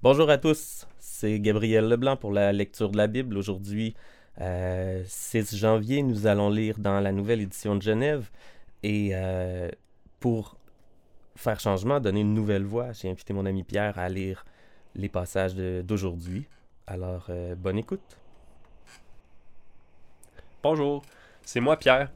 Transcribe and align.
Bonjour 0.00 0.30
à 0.30 0.38
tous, 0.38 0.86
c'est 1.00 1.40
Gabriel 1.40 1.88
Leblanc 1.88 2.16
pour 2.16 2.30
la 2.30 2.52
lecture 2.52 2.88
de 2.90 2.96
la 2.96 3.08
Bible. 3.08 3.36
Aujourd'hui, 3.36 3.96
euh, 4.40 5.02
6 5.04 5.56
janvier, 5.56 6.04
nous 6.04 6.28
allons 6.28 6.50
lire 6.50 6.78
dans 6.78 7.00
la 7.00 7.10
nouvelle 7.10 7.40
édition 7.40 7.74
de 7.74 7.82
Genève. 7.82 8.30
Et 8.84 9.10
euh, 9.14 9.68
pour 10.20 10.56
faire 11.34 11.58
changement, 11.58 11.98
donner 11.98 12.20
une 12.20 12.32
nouvelle 12.32 12.62
voix, 12.62 12.92
j'ai 12.92 13.10
invité 13.10 13.32
mon 13.32 13.44
ami 13.44 13.64
Pierre 13.64 13.98
à 13.98 14.08
lire 14.08 14.44
les 14.94 15.08
passages 15.08 15.56
d'aujourd'hui. 15.56 16.46
Alors, 16.86 17.26
euh, 17.30 17.56
bonne 17.56 17.78
écoute. 17.78 18.18
Bonjour, 20.62 21.02
c'est 21.42 21.58
moi 21.58 21.76
Pierre. 21.76 22.12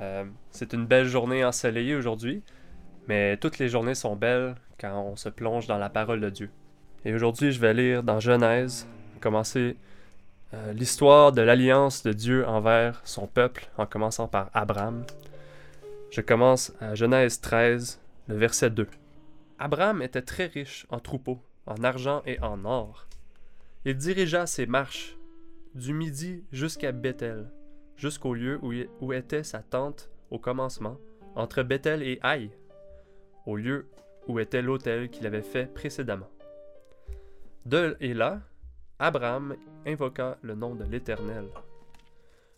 Euh, 0.00 0.24
c'est 0.50 0.72
une 0.72 0.86
belle 0.86 1.06
journée 1.06 1.44
ensoleillée 1.44 1.96
aujourd'hui, 1.96 2.42
mais 3.08 3.36
toutes 3.36 3.58
les 3.58 3.68
journées 3.68 3.94
sont 3.94 4.16
belles 4.16 4.54
quand 4.80 5.02
on 5.02 5.16
se 5.16 5.28
plonge 5.28 5.66
dans 5.66 5.76
la 5.76 5.90
parole 5.90 6.22
de 6.22 6.30
Dieu. 6.30 6.50
Et 7.04 7.14
aujourd'hui, 7.14 7.52
je 7.52 7.60
vais 7.60 7.74
lire 7.74 8.02
dans 8.02 8.18
Genèse, 8.18 8.86
commencer 9.20 9.76
euh, 10.54 10.72
l'histoire 10.72 11.32
de 11.32 11.42
l'alliance 11.42 12.02
de 12.02 12.12
Dieu 12.12 12.46
envers 12.46 13.02
son 13.04 13.26
peuple, 13.26 13.68
en 13.76 13.84
commençant 13.84 14.26
par 14.26 14.50
Abraham. 14.54 15.04
Je 16.10 16.22
commence 16.22 16.72
à 16.80 16.94
Genèse 16.94 17.40
13, 17.40 18.00
le 18.28 18.36
verset 18.36 18.70
2. 18.70 18.88
Abraham 19.58 20.00
était 20.00 20.22
très 20.22 20.46
riche 20.46 20.86
en 20.88 20.98
troupeaux, 20.98 21.40
en 21.66 21.84
argent 21.84 22.22
et 22.24 22.40
en 22.40 22.64
or. 22.64 23.06
Il 23.84 23.96
dirigea 23.96 24.46
ses 24.46 24.66
marches 24.66 25.16
du 25.74 25.92
midi 25.92 26.44
jusqu'à 26.52 26.92
Bethel, 26.92 27.50
jusqu'au 27.96 28.32
lieu 28.32 28.58
où, 28.62 29.12
était 29.12 29.42
sa 29.42 29.58
tente 29.58 30.08
au 30.30 30.38
commencement, 30.38 30.96
entre 31.34 31.62
Bethel 31.62 32.02
et 32.02 32.18
Haï, 32.22 32.50
au 33.44 33.56
lieu 33.56 33.86
où 34.26 34.38
était 34.38 34.62
l'autel 34.62 35.10
qu'il 35.10 35.26
avait 35.26 35.42
fait 35.42 35.66
précédemment. 35.66 36.30
De 37.66 37.96
et 38.00 38.12
là, 38.12 38.40
Abraham 38.98 39.56
invoqua 39.86 40.38
le 40.42 40.54
nom 40.54 40.74
de 40.74 40.84
l'Éternel. 40.84 41.46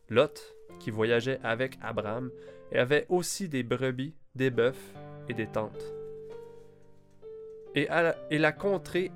Lot, 0.08 0.54
qui 0.80 0.90
voyageait 0.90 1.40
avec 1.42 1.78
Abraham, 1.82 2.30
avait 2.72 3.06
aussi 3.08 3.48
des 3.48 3.62
brebis, 3.62 4.14
des 4.34 4.50
bœufs 4.50 4.74
et 5.28 5.34
des 5.34 5.46
tentes. 5.46 5.92
Et, 7.74 7.88
la, 8.38 8.52
contrée 8.52 9.12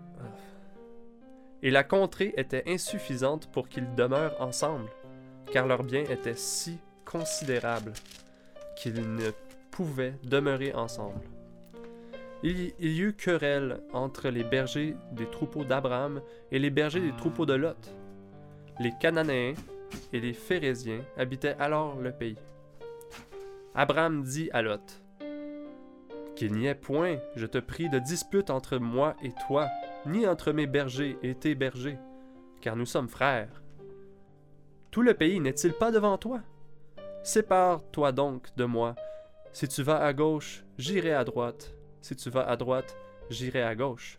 et 1.62 1.70
la 1.70 1.82
contrée 1.82 2.34
était 2.36 2.64
insuffisante 2.66 3.50
pour 3.50 3.68
qu'ils 3.68 3.94
demeurent 3.94 4.38
ensemble, 4.40 4.90
car 5.50 5.66
leurs 5.66 5.82
biens 5.82 6.04
étaient 6.04 6.36
si 6.36 6.78
considérables 7.06 7.94
qu'ils 8.76 9.00
ne 9.00 9.30
pouvaient 9.70 10.14
demeurer 10.24 10.74
ensemble. 10.74 11.22
Il 12.42 12.72
y, 12.78 13.00
eut 13.00 13.12
querelle 13.12 13.82
entre 13.92 14.30
les 14.30 14.44
bergers 14.44 14.96
des 15.12 15.28
troupeaux 15.28 15.64
d'Abraham 15.64 16.22
et 16.50 16.58
les 16.58 16.70
bergers 16.70 17.00
des 17.00 17.14
troupeaux 17.14 17.44
de 17.44 17.52
Lot. 17.52 17.94
Les 18.78 18.92
Cananéens 18.98 19.54
et 20.14 20.20
les 20.20 20.32
Phérésiens 20.32 21.02
habitaient 21.18 21.56
alors 21.58 22.00
le 22.00 22.12
pays. 22.12 22.38
Abraham 23.74 24.22
dit 24.22 24.48
à 24.52 24.62
Lot 24.62 25.02
Qu'il 26.34 26.54
n'y 26.54 26.66
ait 26.66 26.74
point, 26.74 27.18
je 27.36 27.44
te 27.44 27.58
prie, 27.58 27.90
de 27.90 27.98
dispute 27.98 28.48
entre 28.48 28.78
moi 28.78 29.16
et 29.22 29.32
toi, 29.46 29.68
ni 30.06 30.26
entre 30.26 30.52
mes 30.52 30.66
bergers 30.66 31.18
et 31.22 31.34
tes 31.34 31.54
bergers, 31.54 31.98
car 32.62 32.74
nous 32.74 32.86
sommes 32.86 33.08
frères. 33.08 33.62
Tout 34.90 35.02
le 35.02 35.12
pays 35.12 35.40
n'est-il 35.40 35.74
pas 35.74 35.90
devant 35.90 36.16
toi? 36.16 36.40
Sépare-toi 37.22 38.12
donc 38.12 38.48
de 38.56 38.64
moi. 38.64 38.94
Si 39.52 39.68
tu 39.68 39.82
vas 39.82 40.02
à 40.02 40.14
gauche, 40.14 40.64
j'irai 40.78 41.12
à 41.12 41.22
droite. 41.24 41.74
Si 42.00 42.16
tu 42.16 42.30
vas 42.30 42.48
à 42.48 42.56
droite, 42.56 42.96
j'irai 43.28 43.62
à 43.62 43.74
gauche. 43.74 44.18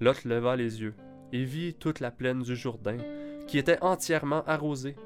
Lot 0.00 0.24
leva 0.24 0.56
les 0.56 0.82
yeux 0.82 0.94
et 1.32 1.44
vit 1.44 1.74
toute 1.74 2.00
la 2.00 2.10
plaine 2.10 2.42
du 2.42 2.54
Jourdain, 2.54 2.98
qui 3.46 3.58
était 3.58 3.82
entièrement 3.82 4.44
arrosée. 4.44 4.96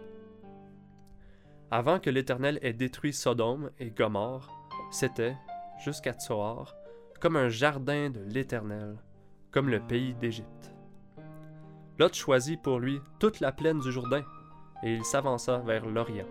Avant 1.70 2.00
que 2.00 2.10
l'Éternel 2.10 2.58
ait 2.62 2.72
détruit 2.72 3.12
Sodome 3.12 3.70
et 3.78 3.90
Gomorre, 3.90 4.50
c'était, 4.90 5.36
jusqu'à 5.84 6.12
Tsoar, 6.12 6.74
comme 7.20 7.36
un 7.36 7.48
jardin 7.48 8.10
de 8.10 8.20
l'Éternel, 8.20 8.96
comme 9.52 9.68
le 9.68 9.80
pays 9.80 10.14
d'Égypte. 10.14 10.72
Lot 11.98 12.14
choisit 12.14 12.60
pour 12.60 12.80
lui 12.80 13.00
toute 13.18 13.40
la 13.40 13.52
plaine 13.52 13.78
du 13.78 13.92
Jourdain, 13.92 14.24
et 14.82 14.94
il 14.94 15.04
s'avança 15.04 15.58
vers 15.58 15.86
l'Orient. 15.86 16.26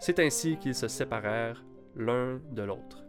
C'est 0.00 0.18
ainsi 0.18 0.56
qu'ils 0.56 0.74
se 0.74 0.88
séparèrent 0.88 1.64
l'un 1.94 2.40
de 2.50 2.62
l'autre. 2.62 3.04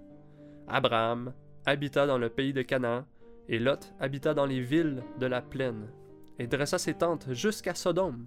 Abraham 0.68 1.34
habita 1.66 2.08
dans 2.08 2.18
le 2.18 2.30
pays 2.30 2.54
de 2.54 2.62
Canaan, 2.62 3.06
et 3.50 3.60
Lot 3.60 3.94
habita 4.00 4.34
dans 4.34 4.46
les 4.46 4.62
villes 4.62 5.04
de 5.20 5.26
la 5.26 5.42
plaine, 5.42 5.88
et 6.40 6.48
dressa 6.48 6.78
ses 6.78 6.94
tentes 6.94 7.32
jusqu'à 7.34 7.76
Sodome. 7.76 8.26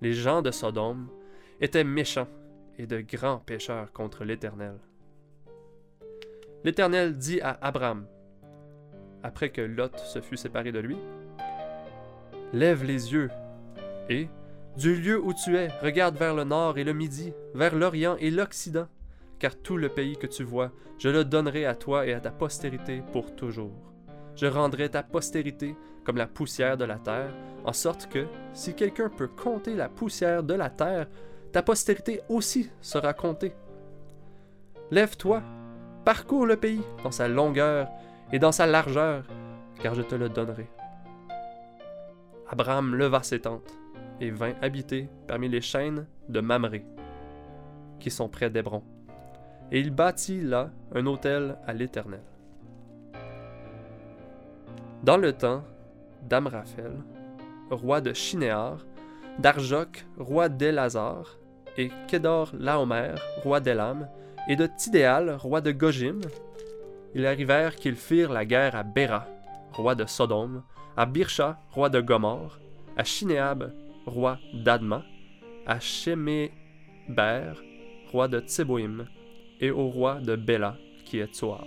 Les 0.00 0.12
gens 0.12 0.42
de 0.42 0.50
Sodome 0.50 1.08
étaient 1.60 1.84
méchants 1.84 2.28
et 2.78 2.86
de 2.86 3.00
grands 3.00 3.38
pécheurs 3.38 3.92
contre 3.92 4.24
l'Éternel. 4.24 4.78
L'Éternel 6.64 7.16
dit 7.16 7.40
à 7.40 7.58
Abraham, 7.60 8.06
après 9.22 9.50
que 9.50 9.60
Lot 9.60 9.98
se 9.98 10.20
fut 10.20 10.36
séparé 10.36 10.72
de 10.72 10.78
lui, 10.78 10.96
Lève 12.52 12.82
les 12.82 13.12
yeux, 13.12 13.30
et, 14.08 14.28
du 14.76 14.96
lieu 14.96 15.22
où 15.22 15.32
tu 15.32 15.56
es, 15.56 15.68
regarde 15.82 16.16
vers 16.16 16.34
le 16.34 16.42
nord 16.42 16.78
et 16.78 16.84
le 16.84 16.92
midi, 16.92 17.32
vers 17.54 17.76
l'Orient 17.76 18.16
et 18.18 18.30
l'Occident, 18.30 18.88
car 19.40 19.56
tout 19.56 19.78
le 19.78 19.88
pays 19.88 20.16
que 20.16 20.26
tu 20.26 20.44
vois, 20.44 20.70
je 20.98 21.08
le 21.08 21.24
donnerai 21.24 21.64
à 21.64 21.74
toi 21.74 22.06
et 22.06 22.12
à 22.12 22.20
ta 22.20 22.30
postérité 22.30 23.02
pour 23.12 23.34
toujours. 23.34 23.72
Je 24.36 24.46
rendrai 24.46 24.90
ta 24.90 25.02
postérité 25.02 25.74
comme 26.04 26.18
la 26.18 26.26
poussière 26.26 26.76
de 26.76 26.84
la 26.84 26.96
terre, 26.96 27.32
en 27.64 27.72
sorte 27.72 28.06
que, 28.06 28.26
si 28.52 28.74
quelqu'un 28.74 29.08
peut 29.08 29.28
compter 29.28 29.74
la 29.74 29.88
poussière 29.88 30.42
de 30.42 30.54
la 30.54 30.70
terre, 30.70 31.08
ta 31.52 31.62
postérité 31.62 32.20
aussi 32.28 32.70
sera 32.80 33.12
comptée. 33.12 33.52
Lève-toi, 34.90 35.42
parcours 36.04 36.46
le 36.46 36.56
pays 36.56 36.82
dans 37.02 37.10
sa 37.10 37.26
longueur 37.26 37.88
et 38.32 38.38
dans 38.38 38.52
sa 38.52 38.66
largeur, 38.66 39.24
car 39.82 39.94
je 39.94 40.02
te 40.02 40.14
le 40.14 40.28
donnerai. 40.28 40.68
Abraham 42.48 42.94
leva 42.94 43.22
ses 43.22 43.40
tentes 43.40 43.78
et 44.20 44.30
vint 44.30 44.54
habiter 44.60 45.08
parmi 45.26 45.48
les 45.48 45.60
chaînes 45.60 46.06
de 46.28 46.40
Mamré, 46.40 46.84
qui 48.00 48.10
sont 48.10 48.28
près 48.28 48.50
d'Hébron. 48.50 48.82
Et 49.72 49.80
il 49.80 49.90
bâtit 49.90 50.40
là 50.40 50.70
un 50.94 51.06
autel 51.06 51.56
à 51.66 51.72
l'Éternel. 51.72 52.22
Dans 55.02 55.16
le 55.16 55.32
temps 55.32 55.62
d'Amraphel, 56.28 56.92
roi 57.70 58.00
de 58.00 58.12
Shinéar, 58.12 58.78
d'Arjok, 59.38 60.04
roi 60.18 60.48
d'Elazar, 60.48 61.38
et 61.76 61.90
Kedor 62.08 62.50
Laomer, 62.58 63.14
roi 63.42 63.60
d'Elam, 63.60 64.08
et 64.48 64.56
de 64.56 64.66
Tidéal, 64.66 65.30
roi 65.30 65.60
de 65.60 65.70
Gojim, 65.70 66.20
ils 67.14 67.26
arrivèrent 67.26 67.76
qu'ils 67.76 67.96
firent 67.96 68.32
la 68.32 68.44
guerre 68.44 68.76
à 68.76 68.82
Béra, 68.82 69.26
roi 69.72 69.94
de 69.94 70.04
Sodome, 70.04 70.62
à 70.96 71.06
Birsha, 71.06 71.58
roi 71.70 71.88
de 71.88 72.00
Gomorre, 72.00 72.58
à 72.96 73.04
Shinéab, 73.04 73.72
roi 74.06 74.38
d'Adma, 74.52 75.04
à 75.66 75.80
Sheméber, 75.80 76.50
roi 78.10 78.28
de 78.28 78.40
Tseboïm, 78.40 79.06
et 79.60 79.70
au 79.70 79.88
roi 79.88 80.20
de 80.20 80.36
Béla, 80.36 80.76
qui 81.04 81.18
est 81.18 81.34
Tsoar. 81.34 81.66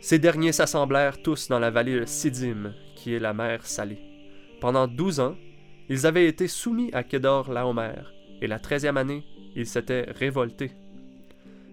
Ces 0.00 0.18
derniers 0.18 0.52
s'assemblèrent 0.52 1.22
tous 1.22 1.48
dans 1.48 1.58
la 1.58 1.70
vallée 1.70 1.98
de 1.98 2.04
Sidim, 2.04 2.72
qui 2.94 3.14
est 3.14 3.18
la 3.18 3.32
mer 3.32 3.66
salée. 3.66 4.00
Pendant 4.60 4.86
douze 4.86 5.20
ans, 5.20 5.36
ils 5.88 6.06
avaient 6.06 6.26
été 6.26 6.48
soumis 6.48 6.90
à 6.92 7.02
Kedor 7.02 7.52
Laomer, 7.52 8.12
et 8.40 8.46
la 8.46 8.58
treizième 8.58 8.96
année, 8.96 9.24
ils 9.56 9.66
s'étaient 9.66 10.06
révoltés. 10.10 10.72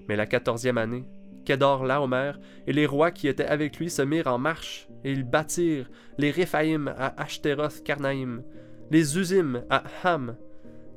Mais 0.07 0.15
la 0.15 0.25
quatorzième 0.25 0.77
année, 0.77 1.05
Kedor 1.45 1.85
Laomer 1.85 2.33
et 2.67 2.73
les 2.73 2.85
rois 2.85 3.11
qui 3.11 3.27
étaient 3.27 3.45
avec 3.45 3.77
lui 3.77 3.89
se 3.89 4.01
mirent 4.01 4.27
en 4.27 4.37
marche, 4.37 4.87
et 5.03 5.11
ils 5.11 5.23
bâtirent 5.23 5.89
les 6.17 6.31
Réphaïm 6.31 6.87
à 6.97 7.21
Ashteroth 7.21 7.83
Karnaïm, 7.83 8.43
les 8.91 9.17
Uzim 9.17 9.63
à 9.69 9.83
Ham, 10.03 10.35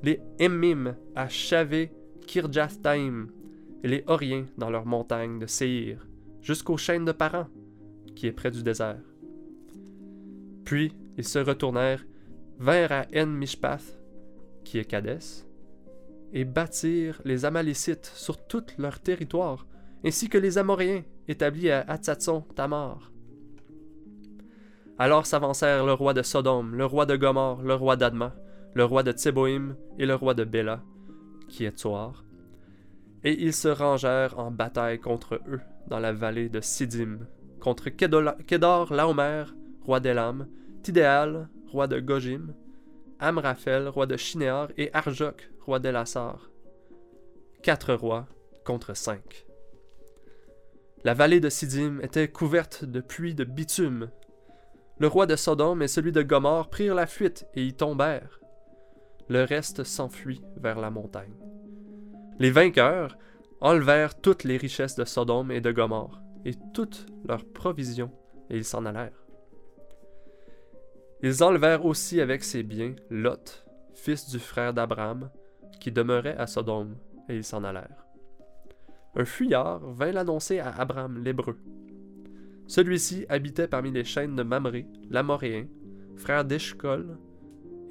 les 0.02 0.20
Emmim 0.40 0.96
à 1.14 1.28
Shavé 1.28 1.90
Kirjathaïm, 2.26 3.28
et 3.84 3.88
les 3.88 4.04
Horiens 4.06 4.46
dans 4.56 4.70
leurs 4.70 4.86
montagnes 4.86 5.38
de 5.38 5.46
Séhir, 5.46 6.08
jusqu'aux 6.40 6.78
chaînes 6.78 7.04
de 7.04 7.12
Paran, 7.12 7.46
qui 8.16 8.26
est 8.26 8.32
près 8.32 8.50
du 8.50 8.62
désert. 8.62 9.04
Puis 10.64 10.94
ils 11.18 11.28
se 11.28 11.38
retournèrent, 11.38 12.04
vinrent 12.58 12.92
à 12.92 13.06
En 13.14 13.26
Mishpath, 13.26 14.00
qui 14.64 14.78
est 14.78 14.86
Cadès, 14.86 15.46
et 16.32 16.46
bâtirent 16.46 17.20
les 17.26 17.44
Amalécites 17.44 18.10
sur 18.14 18.38
tout 18.46 18.64
leur 18.78 19.00
territoire, 19.00 19.66
ainsi 20.02 20.30
que 20.30 20.38
les 20.38 20.56
Amoréens 20.56 21.02
établis 21.28 21.70
à 21.70 21.80
Hatzatson 21.80 22.40
Tamar. 22.56 23.12
Alors 24.98 25.26
s'avancèrent 25.26 25.84
le 25.84 25.92
roi 25.92 26.14
de 26.14 26.22
Sodome, 26.22 26.74
le 26.74 26.86
roi 26.86 27.04
de 27.04 27.16
Gomorre, 27.16 27.62
le 27.62 27.74
roi 27.74 27.96
d'Adma, 27.96 28.34
le 28.72 28.84
roi 28.86 29.02
de 29.02 29.12
Tseboïm 29.12 29.76
et 29.98 30.06
le 30.06 30.14
roi 30.14 30.32
de 30.32 30.44
Béla, 30.44 30.82
qui 31.48 31.64
est 31.64 31.78
Tsoar, 31.78 32.23
et 33.24 33.42
ils 33.42 33.54
se 33.54 33.68
rangèrent 33.68 34.38
en 34.38 34.50
bataille 34.50 35.00
contre 35.00 35.40
eux 35.48 35.60
dans 35.88 35.98
la 35.98 36.12
vallée 36.12 36.48
de 36.48 36.60
Sidim, 36.60 37.20
contre 37.58 37.88
Kedor 37.88 38.92
Laomer, 38.92 39.44
roi 39.82 40.00
d'Elam, 40.00 40.46
Tidéal, 40.82 41.48
roi 41.66 41.86
de 41.86 41.98
Gojim, 41.98 42.54
Amraphel, 43.18 43.88
roi 43.88 44.06
de 44.06 44.18
Shinéar, 44.18 44.68
et 44.76 44.90
Arjok, 44.92 45.50
roi 45.60 45.78
d'Elassar. 45.78 46.50
Quatre 47.62 47.94
rois 47.94 48.26
contre 48.64 48.94
cinq. 48.94 49.46
La 51.04 51.14
vallée 51.14 51.40
de 51.40 51.48
Sidim 51.48 52.00
était 52.02 52.28
couverte 52.28 52.84
de 52.84 53.00
pluie 53.00 53.34
de 53.34 53.44
bitume. 53.44 54.10
Le 54.98 55.06
roi 55.06 55.26
de 55.26 55.36
Sodome 55.36 55.82
et 55.82 55.88
celui 55.88 56.12
de 56.12 56.22
Gomorre 56.22 56.68
prirent 56.68 56.94
la 56.94 57.06
fuite 57.06 57.46
et 57.54 57.64
y 57.64 57.74
tombèrent. 57.74 58.40
Le 59.28 59.44
reste 59.44 59.84
s'enfuit 59.84 60.42
vers 60.56 60.78
la 60.78 60.90
montagne. 60.90 61.34
Les 62.38 62.50
vainqueurs 62.50 63.16
enlevèrent 63.60 64.20
toutes 64.20 64.44
les 64.44 64.56
richesses 64.56 64.96
de 64.96 65.04
Sodome 65.04 65.50
et 65.50 65.60
de 65.60 65.70
Gomorre, 65.70 66.20
et 66.44 66.54
toutes 66.72 67.06
leurs 67.26 67.44
provisions, 67.44 68.10
et 68.50 68.56
ils 68.56 68.64
s'en 68.64 68.84
allèrent. 68.84 69.24
Ils 71.22 71.42
enlevèrent 71.42 71.86
aussi 71.86 72.20
avec 72.20 72.44
ses 72.44 72.62
biens 72.62 72.94
Lot, 73.08 73.64
fils 73.94 74.28
du 74.28 74.38
frère 74.38 74.74
d'Abraham, 74.74 75.30
qui 75.80 75.92
demeurait 75.92 76.36
à 76.36 76.46
Sodome, 76.46 76.96
et 77.28 77.36
ils 77.36 77.44
s'en 77.44 77.64
allèrent. 77.64 78.04
Un 79.16 79.24
fuyard 79.24 79.80
vint 79.92 80.12
l'annoncer 80.12 80.58
à 80.58 80.70
Abraham 80.70 81.22
l'Hébreu. 81.22 81.56
Celui-ci 82.66 83.26
habitait 83.28 83.68
parmi 83.68 83.92
les 83.92 84.04
chaînes 84.04 84.34
de 84.34 84.42
Mamré, 84.42 84.86
l'Amoréen, 85.08 85.66
frère 86.16 86.44
d'Eshcol 86.44 87.16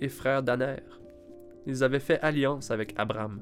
et 0.02 0.10
frère 0.10 0.44
d'Aner. 0.44 0.84
Ils 1.66 1.84
avaient 1.84 2.00
fait 2.00 2.20
alliance 2.20 2.72
avec 2.72 2.94
Abraham. 2.98 3.40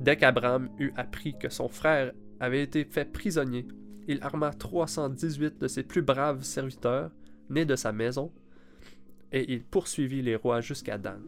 Dès 0.00 0.16
qu'Abraham 0.16 0.68
eut 0.78 0.92
appris 0.96 1.38
que 1.38 1.48
son 1.48 1.68
frère 1.68 2.12
avait 2.38 2.62
été 2.62 2.84
fait 2.84 3.10
prisonnier, 3.10 3.66
il 4.08 4.22
arma 4.22 4.52
318 4.52 5.58
de 5.58 5.68
ses 5.68 5.82
plus 5.82 6.02
braves 6.02 6.42
serviteurs, 6.42 7.10
nés 7.50 7.64
de 7.64 7.76
sa 7.76 7.92
maison, 7.92 8.32
et 9.32 9.52
il 9.52 9.64
poursuivit 9.64 10.22
les 10.22 10.36
rois 10.36 10.60
jusqu'à 10.60 10.98
Dan. 10.98 11.22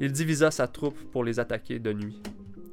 Il 0.00 0.12
divisa 0.12 0.50
sa 0.50 0.68
troupe 0.68 0.98
pour 1.10 1.24
les 1.24 1.40
attaquer 1.40 1.78
de 1.78 1.92
nuit, 1.92 2.22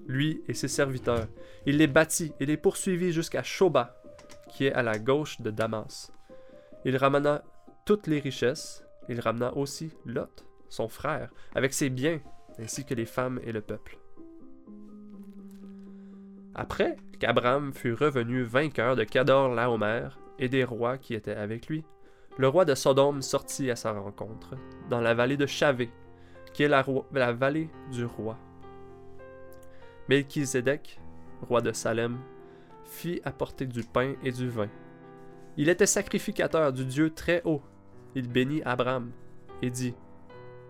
lui 0.08 0.42
et 0.48 0.54
ses 0.54 0.68
serviteurs. 0.68 1.28
Il 1.66 1.78
les 1.78 1.88
battit 1.88 2.34
et 2.40 2.46
les 2.46 2.58
poursuivit 2.58 3.12
jusqu'à 3.12 3.44
Shoba, 3.44 4.02
qui 4.50 4.66
est 4.66 4.74
à 4.74 4.84
la 4.84 4.98
gauche 4.98 5.42
de 5.42 5.52
Damas. 5.52 6.12
Il 6.86 6.96
ramena 6.96 7.44
toutes 7.86 8.08
les 8.08 8.19
richesses, 8.19 8.86
il 9.10 9.19
ramena 9.19 9.56
aussi 9.58 9.92
Lot, 10.06 10.46
son 10.69 10.88
frère, 10.88 11.31
avec 11.56 11.74
ses 11.74 11.90
biens, 11.90 12.19
ainsi 12.60 12.86
que 12.86 12.94
les 12.94 13.06
femmes 13.06 13.40
et 13.44 13.52
le 13.52 13.62
peuple. 13.62 13.98
Après 16.57 16.98
qu'Abraham 17.19 17.71
fut 17.71 17.94
revenu 17.94 18.42
vainqueur 18.42 18.95
de 18.95 19.04
Cador 19.04 19.54
Laomer 19.54 20.09
et 20.39 20.50
des 20.50 20.63
rois 20.63 20.98
qui 20.98 21.13
étaient 21.13 21.36
avec 21.36 21.68
lui, 21.68 21.86
le 22.38 22.48
roi 22.48 22.65
de 22.65 22.74
Sodome 22.74 23.21
sortit 23.21 23.69
à 23.69 23.75
sa 23.75 23.92
rencontre, 23.92 24.56
dans 24.89 25.00
la 25.00 25.13
vallée 25.13 25.38
de 25.38 25.45
Chavé, 25.45 25.92
qui 26.54 26.63
est 26.63 26.68
la, 26.68 26.83
vallée 27.33 27.69
du 27.92 28.06
roi. 28.06 28.38
Melchizedek, 30.09 31.00
roi 31.48 31.62
de 31.62 31.71
Salem, 31.71 32.18
fit 32.86 33.21
apporter 33.24 33.68
du 33.68 33.83
pain 33.83 34.15
et 34.24 34.31
du 34.31 34.50
vin. 34.50 34.69
Il 35.57 35.69
était 35.69 35.86
sacrificateur 35.86 36.74
du 36.74 36.86
Dieu 36.86 37.12
très 37.12 37.42
haut. 37.44 37.62
Il 38.15 38.30
bénit 38.30 38.63
Abraham 38.63 39.12
et 39.62 39.69
dit 39.69 39.94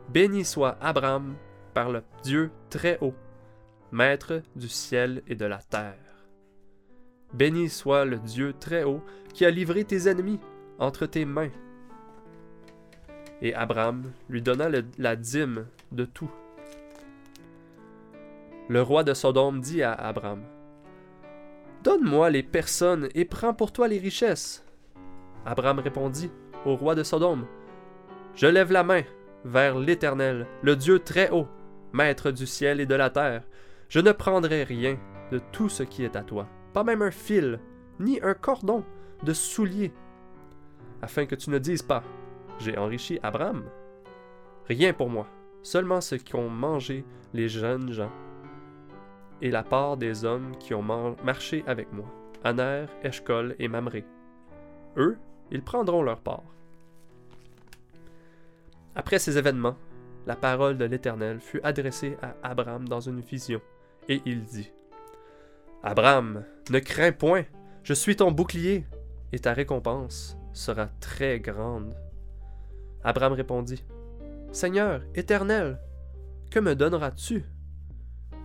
Béni 0.09 0.43
soit 0.43 0.77
Abraham 0.81 1.35
par 1.73 1.91
le 1.91 2.03
Dieu 2.23 2.51
très 2.69 2.97
haut, 2.99 3.13
maître 3.91 4.41
du 4.55 4.69
ciel 4.69 5.21
et 5.27 5.35
de 5.35 5.45
la 5.45 5.59
terre. 5.59 5.95
Béni 7.33 7.69
soit 7.69 8.05
le 8.05 8.17
Dieu 8.17 8.53
très 8.57 8.83
haut 8.83 9.01
qui 9.33 9.45
a 9.45 9.51
livré 9.51 9.83
tes 9.83 10.07
ennemis 10.09 10.39
entre 10.79 11.05
tes 11.05 11.25
mains. 11.25 11.51
Et 13.41 13.53
Abraham 13.53 14.11
lui 14.29 14.41
donna 14.41 14.69
la 14.97 15.15
dîme 15.15 15.65
de 15.91 16.05
tout. 16.05 16.31
Le 18.69 18.81
roi 18.81 19.03
de 19.03 19.13
Sodome 19.13 19.61
dit 19.61 19.83
à 19.83 19.93
Abraham 19.93 20.43
Donne-moi 21.83 22.29
les 22.29 22.43
personnes 22.43 23.07
et 23.15 23.23
prends 23.23 23.53
pour 23.53 23.71
toi 23.71 23.87
les 23.87 23.99
richesses. 23.99 24.65
Abraham 25.45 25.79
répondit 25.79 26.31
au 26.65 26.75
roi 26.75 26.95
de 26.95 27.03
Sodome 27.03 27.45
Je 28.35 28.47
lève 28.47 28.71
la 28.71 28.83
main 28.83 29.03
vers 29.45 29.79
l'Éternel, 29.79 30.47
le 30.61 30.75
Dieu 30.75 30.99
très 30.99 31.29
haut, 31.29 31.47
maître 31.93 32.31
du 32.31 32.45
ciel 32.45 32.81
et 32.81 32.85
de 32.85 32.95
la 32.95 33.09
terre, 33.09 33.43
je 33.89 33.99
ne 33.99 34.11
prendrai 34.11 34.63
rien 34.63 34.97
de 35.31 35.39
tout 35.51 35.69
ce 35.69 35.83
qui 35.83 36.03
est 36.03 36.15
à 36.15 36.23
toi, 36.23 36.47
pas 36.73 36.83
même 36.83 37.01
un 37.01 37.11
fil, 37.11 37.59
ni 37.99 38.21
un 38.21 38.33
cordon 38.33 38.83
de 39.23 39.33
soulier, 39.33 39.93
afin 41.01 41.25
que 41.25 41.35
tu 41.35 41.49
ne 41.49 41.57
dises 41.57 41.81
pas 41.81 42.03
J'ai 42.59 42.77
enrichi 42.77 43.19
Abraham. 43.23 43.63
Rien 44.67 44.93
pour 44.93 45.09
moi, 45.09 45.27
seulement 45.63 46.01
ce 46.01 46.15
qu'ont 46.15 46.49
mangé 46.49 47.05
les 47.33 47.49
jeunes 47.49 47.91
gens, 47.91 48.11
et 49.41 49.51
la 49.51 49.63
part 49.63 49.97
des 49.97 50.25
hommes 50.25 50.55
qui 50.59 50.73
ont 50.73 50.83
marché 51.23 51.63
avec 51.67 51.91
moi, 51.93 52.05
Aner, 52.43 52.85
Eshkol 53.03 53.55
et 53.59 53.67
Mamré. 53.67 54.05
Eux, 54.97 55.17
ils 55.51 55.63
prendront 55.63 56.01
leur 56.01 56.19
part. 56.19 56.43
Après 58.95 59.19
ces 59.19 59.37
événements, 59.37 59.77
la 60.25 60.35
parole 60.35 60.77
de 60.77 60.85
l'Éternel 60.85 61.39
fut 61.39 61.61
adressée 61.63 62.17
à 62.21 62.35
Abraham 62.43 62.87
dans 62.87 62.99
une 62.99 63.21
vision 63.21 63.61
et 64.09 64.21
il 64.25 64.43
dit 64.43 64.71
Abraham, 65.83 66.43
ne 66.69 66.79
crains 66.79 67.11
point, 67.11 67.45
je 67.83 67.93
suis 67.93 68.15
ton 68.15 68.31
bouclier, 68.31 68.85
et 69.31 69.39
ta 69.39 69.53
récompense 69.53 70.37
sera 70.53 70.87
très 70.99 71.39
grande. 71.39 71.95
Abraham 73.03 73.33
répondit 73.33 73.83
Seigneur, 74.51 75.01
éternel, 75.15 75.79
que 76.49 76.59
me 76.59 76.75
donneras-tu? 76.75 77.45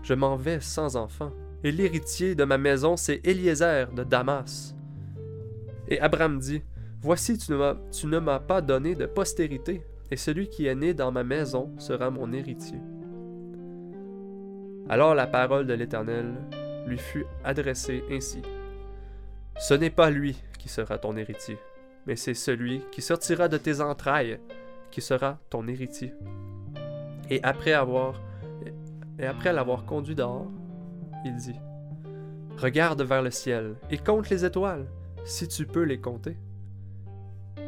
Je 0.03 0.15
m'en 0.15 0.37
vais 0.37 0.61
sans 0.61 0.97
enfant, 0.97 1.33
et 1.65 1.73
l'héritier 1.73 2.35
de 2.35 2.45
ma 2.45 2.59
maison, 2.59 2.97
c'est 2.97 3.25
Eliezer 3.25 3.93
de 3.93 4.05
Damas. 4.05 4.75
Et 5.89 6.01
Abraham 6.01 6.39
dit 6.39 6.63
Voici, 7.01 7.37
tu 7.39 7.53
ne 7.53 8.19
m'as 8.19 8.41
pas 8.41 8.61
donné 8.61 8.95
de 8.95 9.07
postérité, 9.07 9.83
et 10.11 10.17
celui 10.17 10.49
qui 10.49 10.67
est 10.67 10.75
né 10.75 10.95
dans 10.95 11.11
ma 11.11 11.25
maison 11.25 11.73
sera 11.79 12.11
mon 12.11 12.33
héritier. 12.33 12.79
Alors 14.89 15.15
la 15.15 15.27
parole 15.27 15.67
de 15.67 15.75
l'Éternel 15.75 16.35
lui 16.87 16.99
fut 16.99 17.27
adressée 17.45 18.03
ainsi. 18.11 18.43
Ce 19.59 19.75
n'est 19.75 19.91
pas 19.91 20.11
lui 20.11 20.37
qui 20.59 20.69
sera 20.69 20.99
ton 20.99 21.17
héritier, 21.17 21.59
mais 22.07 22.17
c'est 22.17 22.35
celui 22.35 22.83
qui 22.91 23.03
sortira 23.03 23.49
de 23.49 23.59
tes 23.59 23.81
entrailles 23.81 24.39
qui 24.91 25.01
sera 25.01 25.39
ton 25.51 25.67
héritier. 25.69 26.15
Et 27.31 27.41
après 27.43 27.73
avoir 27.73 28.21
et 29.19 29.27
après 29.27 29.53
l'avoir 29.53 29.85
conduit 29.85 30.15
dehors, 30.15 30.51
il 31.25 31.37
dit 31.37 31.55
Regarde 32.59 33.03
vers 33.03 33.23
le 33.23 33.31
ciel 33.31 33.77
et 33.91 33.99
compte 33.99 34.31
les 34.31 34.45
étoiles, 34.45 34.87
si 35.25 35.49
tu 35.49 35.67
peux 35.67 35.83
les 35.83 36.01
compter. 36.01 36.37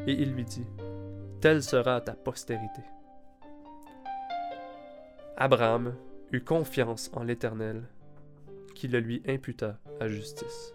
Et 0.06 0.12
il 0.12 0.32
lui 0.32 0.44
dit 0.44 0.66
Telle 1.40 1.62
sera 1.62 2.00
ta 2.00 2.12
postérité. 2.12 2.82
Abraham 5.36 5.94
eut 6.34 6.42
confiance 6.42 7.10
en 7.14 7.22
l'Éternel, 7.22 7.84
qui 8.74 8.88
le 8.88 8.98
lui 8.98 9.22
imputa 9.26 9.78
à 10.00 10.08
justice. 10.08 10.74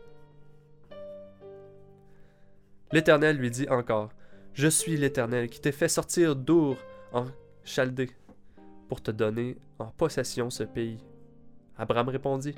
L'Éternel 2.91 3.37
lui 3.37 3.51
dit 3.51 3.67
encore, 3.69 4.11
Je 4.53 4.67
suis 4.67 4.97
l'Éternel 4.97 5.49
qui 5.49 5.59
t'ai 5.59 5.71
fait 5.71 5.89
sortir 5.89 6.35
d'Our 6.35 6.77
en 7.11 7.25
Chaldée, 7.63 8.09
pour 8.87 9.01
te 9.01 9.11
donner 9.11 9.57
en 9.77 9.87
possession 9.87 10.49
ce 10.49 10.63
pays. 10.63 11.03
Abraham 11.77 12.09
répondit, 12.09 12.55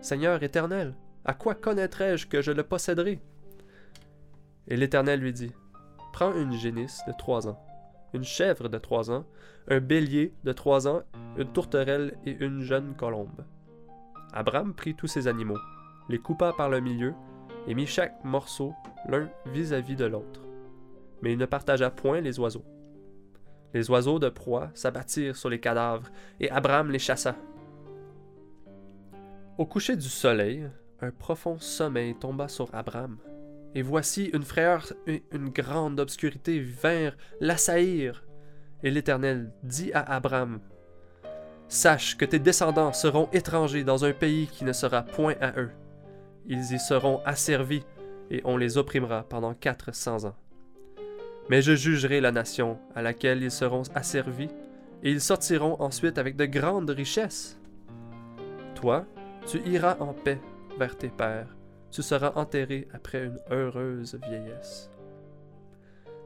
Seigneur 0.00 0.42
éternel, 0.42 0.94
à 1.24 1.34
quoi 1.34 1.54
connaîtrais-je 1.54 2.26
que 2.26 2.40
je 2.42 2.52
le 2.52 2.62
posséderai? 2.62 3.20
Et 4.68 4.76
l'Éternel 4.76 5.20
lui 5.20 5.32
dit, 5.32 5.52
Prends 6.12 6.34
une 6.34 6.52
génisse 6.52 7.02
de 7.06 7.12
trois 7.18 7.48
ans, 7.48 7.65
une 8.16 8.24
chèvre 8.24 8.68
de 8.68 8.78
trois 8.78 9.10
ans, 9.10 9.24
un 9.68 9.80
bélier 9.80 10.32
de 10.44 10.52
trois 10.52 10.88
ans, 10.88 11.02
une 11.36 11.52
tourterelle 11.52 12.16
et 12.24 12.36
une 12.40 12.62
jeune 12.62 12.94
colombe. 12.96 13.44
Abraham 14.32 14.74
prit 14.74 14.94
tous 14.94 15.06
ces 15.06 15.28
animaux, 15.28 15.58
les 16.08 16.18
coupa 16.18 16.52
par 16.52 16.68
le 16.68 16.80
milieu, 16.80 17.14
et 17.68 17.74
mit 17.74 17.86
chaque 17.86 18.24
morceau 18.24 18.74
l'un 19.08 19.28
vis-à-vis 19.46 19.96
de 19.96 20.06
l'autre. 20.06 20.40
Mais 21.22 21.32
il 21.32 21.38
ne 21.38 21.46
partagea 21.46 21.90
point 21.90 22.20
les 22.20 22.38
oiseaux. 22.38 22.64
Les 23.74 23.90
oiseaux 23.90 24.18
de 24.18 24.28
proie 24.28 24.70
s'abattirent 24.74 25.36
sur 25.36 25.50
les 25.50 25.60
cadavres, 25.60 26.08
et 26.40 26.50
Abraham 26.50 26.90
les 26.90 26.98
chassa. 26.98 27.36
Au 29.58 29.66
coucher 29.66 29.96
du 29.96 30.08
soleil, 30.08 30.68
un 31.00 31.10
profond 31.10 31.58
sommeil 31.58 32.14
tomba 32.14 32.48
sur 32.48 32.74
Abraham, 32.74 33.18
et 33.76 33.82
voici 33.82 34.30
une 34.32 34.42
frayeur 34.42 34.90
une 35.06 35.50
grande 35.50 36.00
obscurité 36.00 36.60
vinrent 36.60 37.16
l'assaillir. 37.40 38.24
Et 38.82 38.90
l'Éternel 38.90 39.52
dit 39.62 39.92
à 39.92 40.00
Abraham, 40.00 40.60
Sache 41.68 42.16
que 42.16 42.24
tes 42.24 42.38
descendants 42.38 42.94
seront 42.94 43.28
étrangers 43.34 43.84
dans 43.84 44.06
un 44.06 44.12
pays 44.12 44.46
qui 44.46 44.64
ne 44.64 44.72
sera 44.72 45.02
point 45.02 45.34
à 45.42 45.60
eux. 45.60 45.72
Ils 46.46 46.72
y 46.72 46.78
seront 46.78 47.20
asservis, 47.26 47.84
et 48.30 48.40
on 48.44 48.56
les 48.56 48.78
opprimera 48.78 49.24
pendant 49.28 49.52
quatre 49.52 49.94
cents 49.94 50.24
ans. 50.24 50.36
Mais 51.50 51.60
je 51.60 51.76
jugerai 51.76 52.22
la 52.22 52.32
nation 52.32 52.78
à 52.94 53.02
laquelle 53.02 53.42
ils 53.42 53.50
seront 53.50 53.82
asservis, 53.94 54.48
et 55.02 55.10
ils 55.10 55.20
sortiront 55.20 55.76
ensuite 55.82 56.16
avec 56.16 56.36
de 56.36 56.46
grandes 56.46 56.90
richesses. 56.90 57.58
Toi, 58.74 59.04
tu 59.46 59.60
iras 59.68 59.98
en 60.00 60.14
paix 60.14 60.40
vers 60.78 60.96
tes 60.96 61.10
pères, 61.10 61.55
tu 61.90 62.02
seras 62.02 62.32
enterré 62.34 62.88
après 62.92 63.24
une 63.24 63.38
heureuse 63.50 64.18
vieillesse. 64.26 64.90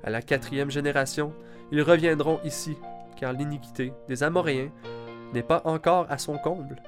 À 0.02 0.11
la 0.11 0.23
quatrième 0.23 0.71
génération, 0.71 1.33
ils 1.73 1.83
reviendront 1.83 2.40
ici, 2.45 2.76
car 3.17 3.33
l'iniquité 3.33 3.93
des 4.09 4.23
Amoréens 4.23 4.71
n'est 5.35 5.43
pas 5.43 5.62
encore 5.64 6.07
à 6.11 6.19
son 6.19 6.38
comble. 6.38 6.83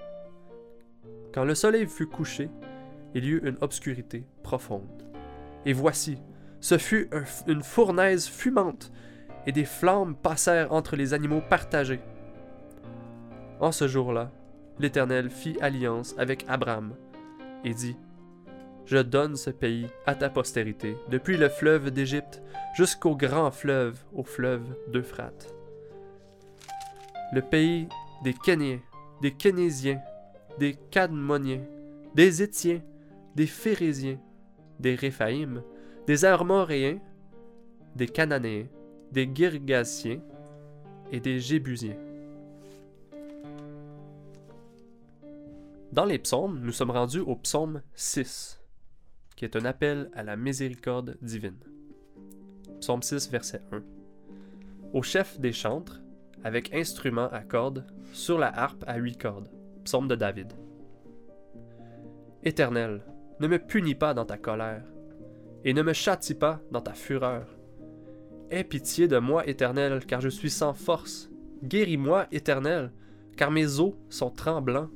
Quand 1.33 1.45
le 1.45 1.55
soleil 1.55 1.87
fut 1.87 2.07
couché, 2.07 2.51
il 3.15 3.25
y 3.25 3.29
eut 3.29 3.43
une 3.45 3.59
obscurité 3.61 4.25
profonde. 4.43 5.03
Et 5.67 5.73
voici, 5.73 6.19
ce 6.61 6.79
fut 6.79 7.11
une 7.47 7.63
fournaise 7.63 8.27
fumante, 8.27 8.91
et 9.47 9.53
des 9.53 9.65
flammes 9.65 10.15
passèrent 10.15 10.73
entre 10.73 10.97
les 10.97 11.15
animaux 11.15 11.43
partagés. 11.49 12.01
En 13.61 13.73
ce 13.73 13.89
jour-là, 13.89 14.31
l'Éternel 14.79 15.31
fit 15.31 15.57
alliance 15.61 16.15
avec 16.19 16.45
Abraham, 16.49 16.95
et 17.65 17.75
dit, 17.75 17.97
Je 18.87 18.99
donne 18.99 19.37
ce 19.37 19.51
pays 19.51 19.87
à 20.07 20.15
ta 20.15 20.29
postérité, 20.29 20.97
depuis 21.09 21.37
le 21.37 21.49
fleuve 21.49 21.91
d'Égypte 21.91 22.43
jusqu'au 22.75 23.17
grand 23.17 23.51
fleuve, 23.51 23.99
au 24.13 24.25
fleuve 24.25 24.65
d'Euphrate. 24.89 25.55
Le 27.33 27.41
pays 27.41 27.89
des 28.25 28.35
Kéniens, 28.35 28.81
des 29.21 29.33
Kénésiens, 29.33 30.01
des 30.59 30.75
Cadmoniens, 30.91 31.63
des 32.15 32.43
Étiens, 32.43 32.81
des 33.35 33.47
Phérésiens, 33.47 34.19
des 34.81 34.95
Réphaïm, 34.95 35.63
des 36.07 36.25
Armoréens, 36.25 36.99
des 37.97 38.09
Cananéens, 38.09 38.67
des 39.13 39.31
Girgasiens 39.33 40.21
et 41.11 41.21
des 41.21 41.41
Jébusiens. 41.41 41.97
Dans 45.93 46.07
les 46.07 46.19
psaumes, 46.19 46.61
nous 46.63 46.73
sommes 46.73 46.91
rendus 46.91 47.21
au 47.21 47.37
psaume 47.37 47.83
6, 47.95 48.62
qui 49.43 49.47
est 49.47 49.57
un 49.57 49.65
appel 49.65 50.09
à 50.15 50.23
la 50.23 50.37
miséricorde 50.37 51.19
divine. 51.21 51.59
Psaume 52.81 53.03
6, 53.03 53.29
verset 53.29 53.61
1. 53.73 53.83
Au 54.93 55.03
chef 55.03 55.41
des 55.41 55.51
chantres, 55.51 56.01
avec 56.45 56.73
instrument 56.73 57.29
à 57.33 57.41
cordes, 57.41 57.85
sur 58.13 58.39
la 58.39 58.57
harpe 58.57 58.85
à 58.87 58.99
huit 58.99 59.21
cordes. 59.21 59.51
Psaume 59.83 60.07
de 60.07 60.15
David. 60.15 60.53
Éternel, 62.45 63.03
ne 63.41 63.49
me 63.49 63.59
punis 63.59 63.97
pas 63.97 64.15
dans 64.15 64.25
ta 64.25 64.39
colère, 64.39 64.85
et 65.65 65.75
ne 65.75 65.83
me 65.83 65.93
châtie 65.93 66.37
pas 66.37 66.61
dans 66.71 66.81
ta 66.81 66.95
fureur. 66.95 67.49
Aie 68.49 68.63
pitié 68.63 69.09
de 69.09 69.19
moi, 69.19 69.45
Éternel, 69.49 70.07
car 70.07 70.21
je 70.21 70.29
suis 70.29 70.51
sans 70.51 70.73
force. 70.73 71.33
Guéris-moi, 71.65 72.29
Éternel, 72.31 72.93
car 73.37 73.51
mes 73.51 73.81
os 73.81 73.95
sont 74.09 74.31
tremblants. 74.31 74.91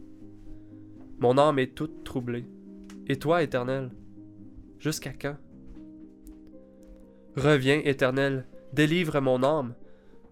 Mon 1.19 1.37
âme 1.37 1.59
est 1.59 1.75
toute 1.75 2.05
troublée. 2.05 2.47
Et 3.09 3.19
toi, 3.19 3.43
Éternel, 3.43 3.91
jusqu'à 4.78 5.12
quand? 5.12 5.37
Reviens, 7.37 7.80
Éternel, 7.85 8.47
délivre 8.73 9.21
mon 9.21 9.42
âme, 9.42 9.75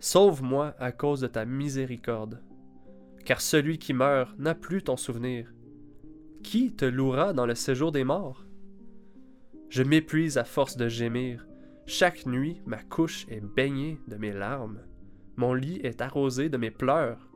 sauve-moi 0.01 0.75
à 0.79 0.93
cause 0.93 1.21
de 1.21 1.27
ta 1.27 1.45
miséricorde. 1.45 2.43
Car 3.25 3.41
celui 3.41 3.79
qui 3.79 3.93
meurt 3.93 4.39
n'a 4.39 4.55
plus 4.55 4.83
ton 4.83 4.97
souvenir. 4.97 5.53
Qui 6.43 6.73
te 6.73 6.85
louera 6.85 7.33
dans 7.33 7.47
le 7.47 7.55
séjour 7.55 7.93
des 7.93 8.05
morts? 8.05 8.45
Je 9.71 9.83
m'épuise 9.83 10.39
à 10.39 10.45
force 10.45 10.77
de 10.77 10.89
gémir. 10.89 11.47
Chaque 11.87 12.27
nuit, 12.27 12.63
ma 12.67 12.83
couche 12.83 13.27
est 13.29 13.41
baignée 13.41 13.99
de 14.09 14.17
mes 14.17 14.33
larmes. 14.33 14.81
Mon 15.37 15.53
lit 15.53 15.81
est 15.83 16.01
arrosé 16.01 16.49
de 16.49 16.57
mes 16.57 16.71
pleurs. 16.71 17.29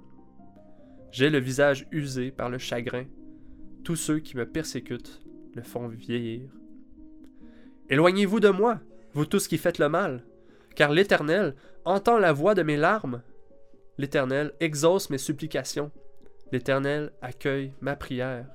J'ai 1.10 1.30
le 1.30 1.38
visage 1.38 1.86
usé 1.90 2.30
par 2.30 2.48
le 2.48 2.58
chagrin. 2.58 3.04
Tous 3.82 3.96
ceux 3.96 4.18
qui 4.18 4.36
me 4.36 4.46
persécutent 4.46 5.20
le 5.54 5.62
font 5.62 5.88
vieillir. 5.88 6.50
Éloignez-vous 7.90 8.40
de 8.40 8.50
moi, 8.50 8.80
vous 9.14 9.24
tous 9.24 9.48
qui 9.48 9.56
faites 9.56 9.78
le 9.78 9.88
mal, 9.88 10.22
car 10.74 10.92
l'Éternel 10.92 11.54
entend 11.84 12.18
la 12.18 12.32
voix 12.32 12.54
de 12.54 12.62
mes 12.62 12.76
larmes. 12.76 13.22
L'Éternel 13.96 14.52
exauce 14.60 15.08
mes 15.10 15.18
supplications. 15.18 15.90
L'Éternel 16.52 17.12
accueille 17.22 17.72
ma 17.80 17.96
prière. 17.96 18.46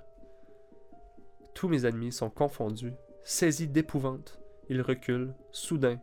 Tous 1.55 1.67
mes 1.67 1.85
ennemis 1.85 2.11
sont 2.11 2.29
confondus 2.29 2.93
Saisi 3.23 3.67
d'épouvante, 3.67 4.39
il 4.69 4.81
recule, 4.81 5.33
soudain, 5.51 5.97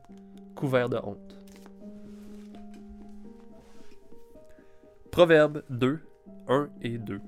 couvert 0.55 0.89
de 0.89 0.97
honte. 0.97 1.37
Proverbe 5.13 5.63
2, 5.71 6.01
1 6.49 6.71
et 6.83 6.99
2 6.99 7.21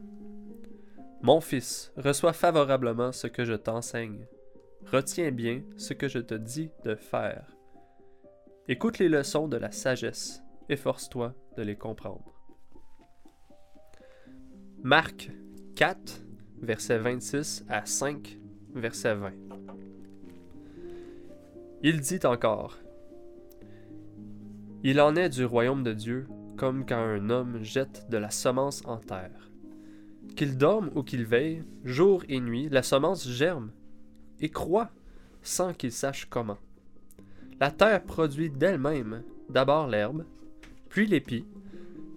Mon 1.21 1.41
fils, 1.41 1.93
reçois 1.97 2.33
favorablement 2.33 3.13
ce 3.13 3.27
que 3.27 3.45
je 3.45 3.55
t'enseigne. 3.55 4.27
Retiens 4.91 5.31
bien 5.31 5.63
ce 5.77 5.95
que 5.95 6.09
je 6.09 6.19
te 6.19 6.35
dis 6.35 6.71
de 6.85 6.95
faire. 6.95 7.57
Écoute 8.69 8.99
les 8.99 9.09
leçons 9.09 9.49
de 9.49 9.57
la 9.57 9.71
sagesse, 9.71 10.43
efforce-toi 10.69 11.35
de 11.57 11.63
les 11.63 11.77
comprendre. 11.77 12.33
Marc 14.83 15.31
4, 15.77 16.23
versets 16.61 16.99
26 16.99 17.65
à 17.69 17.87
5, 17.87 18.39
verset 18.75 19.15
20. 19.15 19.33
Il 21.83 22.01
dit 22.01 22.21
encore 22.25 22.79
Il 24.83 25.01
en 25.01 25.17
est 25.17 25.31
du 25.31 25.45
royaume 25.45 25.83
de 25.83 25.93
Dieu 25.93 26.27
comme 26.57 26.85
quand 26.87 26.97
un 26.97 27.31
homme 27.31 27.63
jette 27.63 28.07
de 28.11 28.19
la 28.19 28.31
semence 28.31 28.83
en 28.85 28.99
terre. 28.99 29.51
Qu'il 30.37 30.57
dorme 30.57 30.91
ou 30.95 31.03
qu'il 31.03 31.25
veille, 31.25 31.65
jour 31.85 32.23
et 32.29 32.41
nuit, 32.41 32.69
la 32.69 32.83
semence 32.83 33.29
germe 33.29 33.73
et 34.41 34.49
croît 34.49 34.91
sans 35.43 35.73
qu'il 35.75 35.93
sache 35.93 36.27
comment. 36.27 36.59
La 37.61 37.71
terre 37.71 38.03
produit 38.03 38.51
d'elle-même 38.51 39.23
d'abord 39.49 39.87
l'herbe, 39.87 40.25
puis 40.89 41.07
l'épi, 41.07 41.47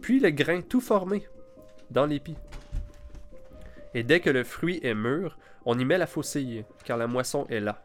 puis 0.02 0.20
le 0.20 0.32
grain 0.32 0.62
tout 0.62 0.82
formé 0.82 1.28
dans 1.92 2.06
l'épi. 2.06 2.36
Et 3.94 4.04
dès 4.04 4.20
que 4.20 4.30
le 4.30 4.44
fruit 4.44 4.80
est 4.84 4.94
mûr, 4.94 5.38
on 5.66 5.78
y 5.80 5.86
met 5.86 5.98
la 5.98 6.08
faucille, 6.08 6.66
car 6.84 6.98
la 6.98 7.08
moisson 7.08 7.46
est 7.50 7.60
là. 7.60 7.84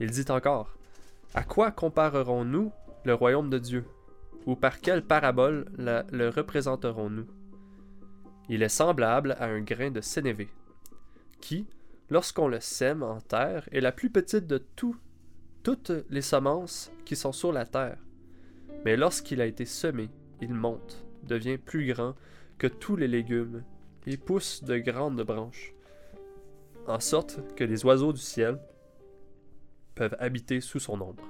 Il 0.00 0.10
dit 0.10 0.30
encore 0.30 0.76
À 1.34 1.42
quoi 1.42 1.70
comparerons-nous 1.70 2.72
le 3.04 3.14
royaume 3.14 3.50
de 3.50 3.58
Dieu? 3.58 3.84
Ou 4.46 4.56
par 4.56 4.80
quelle 4.80 5.02
parabole 5.02 5.66
le 5.76 6.28
représenterons-nous 6.28 7.26
Il 8.48 8.62
est 8.62 8.68
semblable 8.68 9.36
à 9.38 9.46
un 9.46 9.60
grain 9.60 9.90
de 9.90 10.00
sénévé, 10.00 10.48
qui, 11.40 11.66
lorsqu'on 12.10 12.48
le 12.48 12.60
sème 12.60 13.02
en 13.02 13.20
terre, 13.20 13.68
est 13.72 13.80
la 13.80 13.92
plus 13.92 14.10
petite 14.10 14.46
de 14.46 14.58
tout, 14.58 14.96
toutes 15.62 15.92
les 16.10 16.22
semences 16.22 16.90
qui 17.04 17.16
sont 17.16 17.32
sur 17.32 17.52
la 17.52 17.66
terre. 17.66 17.98
Mais 18.84 18.96
lorsqu'il 18.96 19.40
a 19.40 19.46
été 19.46 19.64
semé, 19.64 20.08
il 20.40 20.54
monte, 20.54 21.04
devient 21.24 21.58
plus 21.58 21.92
grand 21.92 22.14
que 22.58 22.66
tous 22.66 22.96
les 22.96 23.08
légumes, 23.08 23.62
et 24.06 24.16
pousse 24.16 24.64
de 24.64 24.78
grandes 24.78 25.22
branches, 25.22 25.74
en 26.86 26.98
sorte 26.98 27.40
que 27.56 27.64
les 27.64 27.84
oiseaux 27.84 28.14
du 28.14 28.20
ciel 28.20 28.58
peuvent 29.94 30.16
habiter 30.18 30.62
sous 30.62 30.78
son 30.78 30.98
ombre. 31.02 31.24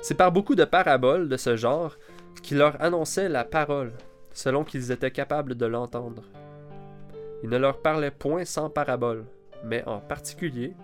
C'est 0.00 0.14
par 0.14 0.32
beaucoup 0.32 0.54
de 0.54 0.64
paraboles 0.64 1.28
de 1.28 1.36
ce 1.36 1.56
genre 1.56 1.96
qu'il 2.42 2.58
leur 2.58 2.80
annonçait 2.80 3.28
la 3.28 3.44
parole, 3.44 3.92
selon 4.32 4.64
qu'ils 4.64 4.90
étaient 4.90 5.10
capables 5.10 5.54
de 5.54 5.66
l'entendre. 5.66 6.22
Il 7.42 7.50
ne 7.50 7.58
leur 7.58 7.82
parlait 7.82 8.10
point 8.10 8.44
sans 8.44 8.70
parabole, 8.70 9.26
mais 9.64 9.84
en 9.84 10.00
particulier, 10.00 10.74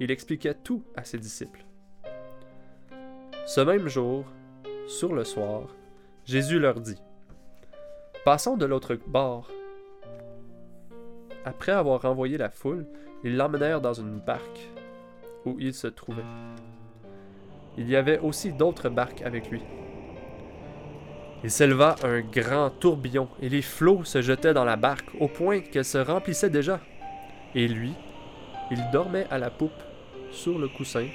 il 0.00 0.10
expliquait 0.10 0.54
tout 0.54 0.84
à 0.96 1.04
ses 1.04 1.18
disciples. 1.18 1.64
Ce 3.46 3.60
même 3.60 3.88
jour, 3.88 4.24
sur 4.86 5.14
le 5.14 5.24
soir, 5.24 5.62
Jésus 6.24 6.58
leur 6.58 6.80
dit 6.80 7.00
Passons 8.24 8.56
de 8.56 8.66
l'autre 8.66 8.96
bord. 9.06 9.50
Après 11.44 11.72
avoir 11.72 12.02
renvoyé 12.02 12.36
la 12.36 12.50
foule, 12.50 12.86
ils 13.24 13.36
l'emmenèrent 13.36 13.80
dans 13.80 13.94
une 13.94 14.20
barque 14.20 14.68
où 15.44 15.56
il 15.58 15.74
se 15.74 15.86
trouvait. 15.86 16.22
Il 17.76 17.88
y 17.88 17.96
avait 17.96 18.18
aussi 18.18 18.52
d'autres 18.52 18.88
barques 18.88 19.22
avec 19.22 19.50
lui. 19.50 19.62
Il 21.44 21.50
s'éleva 21.50 21.94
un 22.02 22.20
grand 22.20 22.70
tourbillon 22.70 23.28
et 23.40 23.48
les 23.48 23.62
flots 23.62 24.04
se 24.04 24.22
jetaient 24.22 24.54
dans 24.54 24.64
la 24.64 24.76
barque 24.76 25.10
au 25.20 25.28
point 25.28 25.60
qu'elle 25.60 25.84
se 25.84 25.98
remplissait 25.98 26.50
déjà. 26.50 26.80
Et 27.54 27.68
lui, 27.68 27.94
il 28.70 28.90
dormait 28.92 29.26
à 29.30 29.38
la 29.38 29.50
poupe, 29.50 29.82
sur 30.30 30.58
le 30.58 30.68
coussin. 30.68 31.06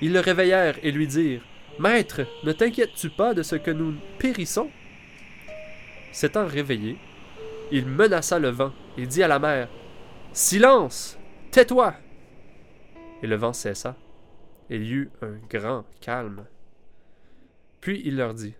Ils 0.00 0.12
le 0.12 0.20
réveillèrent 0.20 0.78
et 0.82 0.90
lui 0.90 1.06
dirent 1.06 1.44
Maître, 1.78 2.22
ne 2.44 2.52
t'inquiètes-tu 2.52 3.10
pas 3.10 3.34
de 3.34 3.42
ce 3.42 3.56
que 3.56 3.70
nous 3.70 3.94
périssons 4.18 4.68
S'étant 6.10 6.46
réveillé, 6.46 6.98
il 7.70 7.86
menaça 7.86 8.38
le 8.38 8.48
vent 8.48 8.72
et 8.98 9.06
dit 9.06 9.22
à 9.22 9.28
la 9.28 9.38
mer 9.38 9.68
Silence 10.32 11.18
Tais-toi 11.50 11.94
Et 13.22 13.26
le 13.26 13.36
vent 13.36 13.52
cessa, 13.52 13.96
il 14.70 14.82
y 14.82 14.92
eut 14.92 15.10
un 15.22 15.36
grand 15.48 15.84
calme. 16.00 16.46
Puis 17.80 18.02
il 18.04 18.16
leur 18.16 18.34
dit 18.34 18.54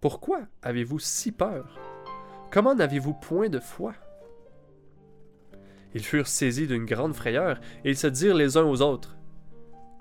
Pourquoi 0.00 0.42
avez-vous 0.62 0.98
si 0.98 1.32
peur? 1.32 1.78
Comment 2.50 2.74
n'avez-vous 2.74 3.14
point 3.14 3.48
de 3.48 3.58
foi? 3.58 3.94
Ils 5.94 6.04
furent 6.04 6.26
saisis 6.26 6.66
d'une 6.66 6.84
grande 6.84 7.14
frayeur, 7.14 7.58
et 7.84 7.90
ils 7.90 7.96
se 7.96 8.06
dirent 8.06 8.36
les 8.36 8.58
uns 8.58 8.64
aux 8.64 8.82
autres 8.82 9.16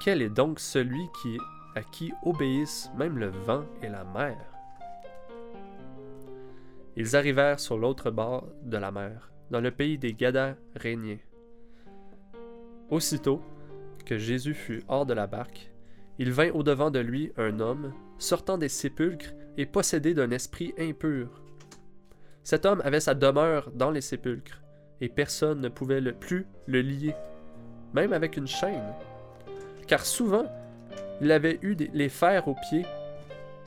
Quel 0.04 0.22
est 0.22 0.30
donc 0.30 0.60
celui 0.60 1.08
qui, 1.22 1.38
à 1.76 1.84
qui 1.84 2.12
obéissent 2.24 2.92
même 2.98 3.18
le 3.18 3.30
vent 3.30 3.64
et 3.82 3.88
la 3.88 4.04
mer 4.04 4.38
Ils 6.98 7.16
arrivèrent 7.16 7.62
sur 7.62 7.78
l'autre 7.78 8.12
bord 8.12 8.48
de 8.64 8.78
la 8.78 8.92
mer, 8.92 9.32
dans 9.50 9.62
le 9.62 9.72
pays 9.72 9.98
des 9.98 10.14
Gadaréniens. 10.14 11.20
Aussitôt 12.90 13.42
que 14.06 14.18
Jésus 14.18 14.54
fut 14.54 14.84
hors 14.90 15.06
de 15.06 15.14
la 15.14 15.28
barque, 15.28 15.72
il 16.20 16.32
vint 16.32 16.52
au-devant 16.52 16.92
de 16.92 17.00
lui 17.00 17.32
un 17.38 17.60
homme, 17.60 17.94
sortant 18.18 18.58
des 18.58 18.70
sépulcres 18.70 19.34
et 19.58 19.66
possédé 19.66 20.14
d'un 20.14 20.32
esprit 20.32 20.74
impur. 20.78 21.42
Cet 22.44 22.66
homme 22.66 22.82
avait 22.84 23.00
sa 23.00 23.14
demeure 23.14 23.72
dans 23.72 23.92
les 23.92 24.02
sépulcres, 24.02 24.62
et 25.02 25.10
personne 25.10 25.62
ne 25.62 25.70
pouvait 25.70 26.02
plus 26.14 26.46
le 26.68 26.82
lier, 26.82 27.16
même 27.94 28.14
avec 28.14 28.38
une 28.38 28.48
chaîne. 28.48 28.94
Car 29.88 30.06
souvent, 30.06 30.46
il 31.22 31.32
avait 31.32 31.60
eu 31.62 31.76
les 31.94 32.10
fers 32.10 32.48
aux 32.48 32.56
pieds, 32.70 32.86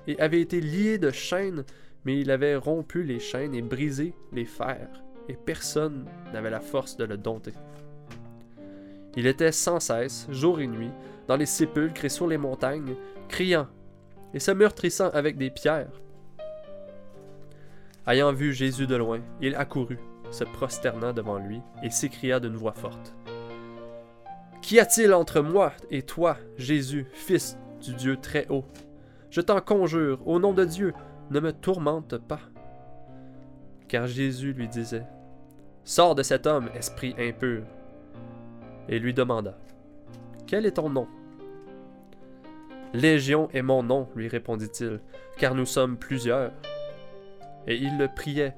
et 0.06 0.18
avait 0.20 0.40
été 0.40 0.60
lié 0.60 0.98
de 0.98 1.10
chaînes, 1.10 1.64
mais 2.04 2.20
il 2.20 2.30
avait 2.30 2.56
rompu 2.56 3.02
les 3.02 3.18
chaînes 3.18 3.54
et 3.54 3.62
brisé 3.62 4.14
les 4.32 4.46
fers, 4.46 5.02
et 5.28 5.34
personne 5.34 6.06
n'avait 6.32 6.50
la 6.50 6.60
force 6.60 6.96
de 6.96 7.04
le 7.04 7.16
dompter. 7.16 7.52
Il 9.16 9.26
était 9.26 9.52
sans 9.52 9.80
cesse, 9.80 10.28
jour 10.30 10.60
et 10.60 10.66
nuit, 10.66 10.92
dans 11.26 11.36
les 11.36 11.46
sépulcres 11.46 12.04
et 12.04 12.08
sur 12.08 12.26
les 12.26 12.38
montagnes, 12.38 12.94
criant 13.28 13.66
et 14.34 14.40
se 14.40 14.50
meurtrissant 14.50 15.10
avec 15.10 15.36
des 15.36 15.50
pierres. 15.50 16.00
Ayant 18.06 18.32
vu 18.32 18.52
Jésus 18.52 18.86
de 18.86 18.96
loin, 18.96 19.20
il 19.40 19.54
accourut, 19.54 19.98
se 20.30 20.44
prosterna 20.44 21.12
devant 21.12 21.38
lui, 21.38 21.60
et 21.82 21.90
s'écria 21.90 22.40
d'une 22.40 22.56
voix 22.56 22.72
forte. 22.72 23.14
Qu'y 24.62 24.80
a-t-il 24.80 25.12
entre 25.14 25.40
moi 25.40 25.72
et 25.90 26.02
toi, 26.02 26.36
Jésus, 26.56 27.06
Fils 27.12 27.56
du 27.82 27.94
Dieu 27.94 28.16
très 28.16 28.46
haut 28.48 28.64
Je 29.30 29.40
t'en 29.40 29.60
conjure, 29.60 30.26
au 30.26 30.38
nom 30.38 30.52
de 30.52 30.64
Dieu, 30.64 30.92
ne 31.30 31.40
me 31.40 31.52
tourmente 31.52 32.16
pas. 32.18 32.40
Car 33.88 34.06
Jésus 34.06 34.52
lui 34.52 34.68
disait, 34.68 35.06
Sors 35.84 36.14
de 36.14 36.22
cet 36.22 36.46
homme, 36.46 36.68
esprit 36.74 37.14
impur. 37.18 37.62
Et 38.88 38.98
lui 38.98 39.14
demanda, 39.14 39.56
Quel 40.46 40.66
est 40.66 40.72
ton 40.72 40.90
nom? 40.90 41.06
Légion 42.94 43.48
est 43.52 43.62
mon 43.62 43.82
nom, 43.82 44.08
lui 44.16 44.28
répondit-il, 44.28 45.00
car 45.36 45.54
nous 45.54 45.66
sommes 45.66 45.98
plusieurs. 45.98 46.52
Et 47.66 47.76
il 47.76 47.98
le 47.98 48.08
priait 48.08 48.56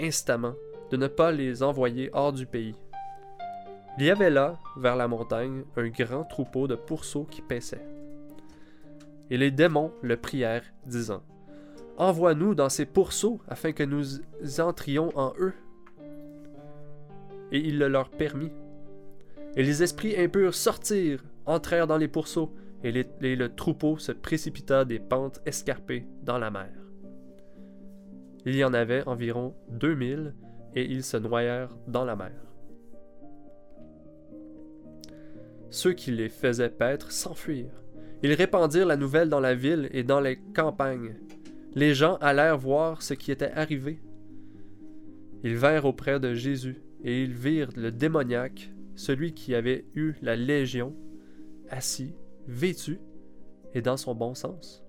instamment 0.00 0.54
de 0.90 0.96
ne 0.96 1.08
pas 1.08 1.32
les 1.32 1.62
envoyer 1.62 2.10
hors 2.12 2.32
du 2.32 2.46
pays. 2.46 2.76
Il 3.98 4.04
y 4.04 4.10
avait 4.10 4.30
là, 4.30 4.58
vers 4.76 4.96
la 4.96 5.08
montagne, 5.08 5.64
un 5.76 5.88
grand 5.88 6.24
troupeau 6.24 6.68
de 6.68 6.76
pourceaux 6.76 7.24
qui 7.24 7.42
paissaient. 7.42 7.84
Et 9.30 9.36
les 9.36 9.50
démons 9.50 9.92
le 10.00 10.16
prièrent, 10.16 10.64
disant 10.86 11.22
Envoie-nous 11.98 12.54
dans 12.54 12.68
ces 12.68 12.86
pourceaux 12.86 13.40
afin 13.48 13.72
que 13.72 13.82
nous 13.82 14.04
entrions 14.60 15.10
en 15.18 15.34
eux. 15.38 15.52
Et 17.50 17.58
il 17.58 17.78
le 17.78 17.88
leur 17.88 18.10
permit. 18.10 18.52
Et 19.56 19.62
les 19.62 19.82
esprits 19.82 20.18
impurs 20.18 20.54
sortirent, 20.54 21.22
entrèrent 21.44 21.86
dans 21.86 21.98
les 21.98 22.08
pourceaux, 22.08 22.52
et, 22.84 22.90
le 22.92 23.54
troupeau 23.54 23.98
se 23.98 24.12
précipita 24.12 24.84
des 24.84 24.98
pentes 24.98 25.40
escarpées 25.46 26.06
dans 26.22 26.38
la 26.38 26.50
mer. 26.50 26.72
Il 28.44 28.56
y 28.56 28.64
en 28.64 28.74
avait 28.74 29.06
environ 29.06 29.54
deux 29.70 29.94
mille, 29.94 30.34
et 30.74 30.84
ils 30.84 31.04
se 31.04 31.16
noyèrent 31.16 31.76
dans 31.86 32.04
la 32.04 32.16
mer. 32.16 32.32
Ceux 35.70 35.92
qui 35.92 36.10
les 36.10 36.28
faisaient 36.28 36.70
paître 36.70 37.12
s'enfuirent. 37.12 37.82
Ils 38.22 38.34
répandirent 38.34 38.86
la 38.86 38.96
nouvelle 38.96 39.28
dans 39.28 39.40
la 39.40 39.54
ville 39.54 39.88
et 39.92 40.02
dans 40.02 40.20
les 40.20 40.36
campagnes. 40.54 41.16
Les 41.74 41.94
gens 41.94 42.16
allèrent 42.16 42.58
voir 42.58 43.02
ce 43.02 43.14
qui 43.14 43.32
était 43.32 43.52
arrivé. 43.52 44.00
Ils 45.44 45.56
vinrent 45.56 45.86
auprès 45.86 46.20
de 46.20 46.34
Jésus, 46.34 46.82
et 47.04 47.22
ils 47.22 47.32
virent 47.32 47.70
le 47.76 47.90
démoniaque, 47.90 48.72
celui 48.96 49.34
qui 49.34 49.54
avait 49.54 49.86
eu 49.94 50.14
la 50.20 50.36
légion, 50.36 50.94
assis 51.68 52.14
vêtu 52.46 52.98
et 53.74 53.82
dans 53.82 53.96
son 53.96 54.14
bon 54.14 54.34
sens. 54.34 54.84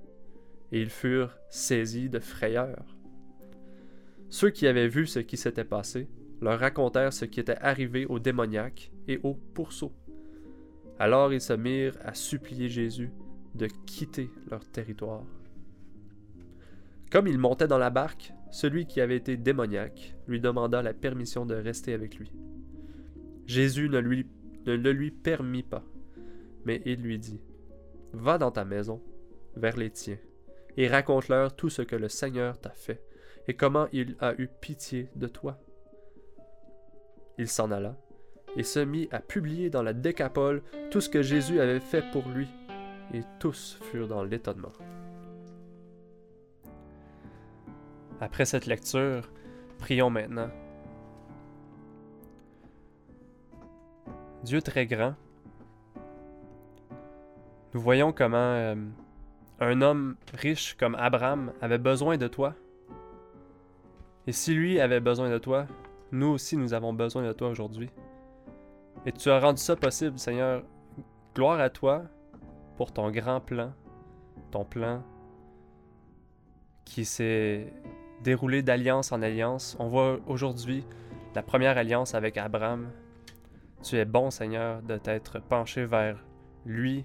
Et 0.71 0.81
ils 0.81 0.89
furent 0.89 1.37
saisis 1.49 2.09
de 2.09 2.19
frayeur. 2.19 2.97
Ceux 4.29 4.49
qui 4.49 4.67
avaient 4.67 4.87
vu 4.87 5.05
ce 5.05 5.19
qui 5.19 5.37
s'était 5.37 5.63
passé 5.63 6.07
leur 6.41 6.59
racontèrent 6.59 7.13
ce 7.13 7.25
qui 7.25 7.39
était 7.39 7.57
arrivé 7.61 8.05
aux 8.05 8.19
démoniaques 8.19 8.91
et 9.07 9.19
aux 9.23 9.35
pourceaux. 9.35 9.93
Alors 10.99 11.33
ils 11.33 11.41
se 11.41 11.53
mirent 11.53 11.97
à 12.03 12.13
supplier 12.13 12.69
Jésus 12.69 13.11
de 13.55 13.67
quitter 13.85 14.29
leur 14.49 14.65
territoire. 14.65 15.23
Comme 17.11 17.27
il 17.27 17.37
montait 17.37 17.67
dans 17.67 17.77
la 17.77 17.91
barque, 17.91 18.33
celui 18.51 18.87
qui 18.87 18.99
avait 18.99 19.17
été 19.17 19.37
démoniaque 19.37 20.15
lui 20.27 20.39
demanda 20.39 20.81
la 20.81 20.93
permission 20.93 21.45
de 21.45 21.53
rester 21.53 21.93
avec 21.93 22.15
lui. 22.17 22.31
Jésus 23.45 23.89
ne, 23.89 23.99
ne 23.99 24.75
le 24.75 24.91
lui 24.91 25.11
permit 25.11 25.63
pas 25.63 25.83
mais 26.65 26.81
il 26.85 27.01
lui 27.01 27.19
dit 27.19 27.41
Va 28.13 28.37
dans 28.37 28.51
ta 28.51 28.65
maison, 28.65 29.01
vers 29.55 29.77
les 29.77 29.89
tiens, 29.89 30.17
et 30.77 30.87
raconte-leur 30.87 31.55
tout 31.55 31.69
ce 31.69 31.81
que 31.81 31.95
le 31.95 32.09
Seigneur 32.09 32.59
t'a 32.59 32.71
fait, 32.71 33.01
et 33.47 33.55
comment 33.55 33.87
il 33.91 34.15
a 34.19 34.33
eu 34.39 34.47
pitié 34.47 35.09
de 35.15 35.27
toi. 35.27 35.59
Il 37.37 37.47
s'en 37.47 37.71
alla, 37.71 37.97
et 38.55 38.63
se 38.63 38.79
mit 38.79 39.07
à 39.11 39.19
publier 39.19 39.69
dans 39.69 39.83
la 39.83 39.93
décapole 39.93 40.61
tout 40.91 41.01
ce 41.01 41.09
que 41.09 41.21
Jésus 41.21 41.59
avait 41.59 41.79
fait 41.79 42.03
pour 42.11 42.27
lui, 42.29 42.47
et 43.13 43.21
tous 43.39 43.77
furent 43.81 44.07
dans 44.07 44.23
l'étonnement. 44.23 44.73
Après 48.21 48.45
cette 48.45 48.67
lecture, 48.67 49.29
prions 49.79 50.09
maintenant. 50.09 50.49
Dieu 54.43 54.61
très 54.61 54.85
grand, 54.85 55.15
nous 57.73 57.81
voyons 57.81 58.11
comment 58.11 58.37
euh, 58.37 58.75
un 59.59 59.81
homme 59.81 60.15
riche 60.33 60.75
comme 60.77 60.95
Abraham 60.95 61.53
avait 61.61 61.77
besoin 61.77 62.17
de 62.17 62.27
toi. 62.27 62.53
Et 64.27 64.31
si 64.31 64.53
lui 64.53 64.79
avait 64.79 64.99
besoin 64.99 65.29
de 65.29 65.37
toi, 65.37 65.65
nous 66.11 66.27
aussi 66.27 66.55
nous 66.55 66.73
avons 66.73 66.93
besoin 66.93 67.23
de 67.23 67.33
toi 67.33 67.49
aujourd'hui. 67.49 67.89
Et 69.05 69.11
tu 69.11 69.29
as 69.29 69.39
rendu 69.39 69.61
ça 69.61 69.75
possible, 69.75 70.19
Seigneur. 70.19 70.63
Gloire 71.35 71.59
à 71.59 71.69
toi 71.69 72.03
pour 72.77 72.93
ton 72.93 73.09
grand 73.09 73.41
plan, 73.41 73.73
ton 74.51 74.63
plan 74.63 75.03
qui 76.85 77.05
s'est 77.05 77.73
déroulé 78.21 78.61
d'alliance 78.61 79.11
en 79.11 79.21
alliance. 79.21 79.75
On 79.79 79.87
voit 79.87 80.19
aujourd'hui 80.27 80.85
la 81.33 81.41
première 81.41 81.77
alliance 81.77 82.13
avec 82.13 82.37
Abraham. 82.37 82.89
Tu 83.81 83.97
es 83.97 84.05
bon, 84.05 84.29
Seigneur, 84.29 84.81
de 84.83 84.97
t'être 84.97 85.39
penché 85.39 85.85
vers 85.85 86.23
lui, 86.65 87.03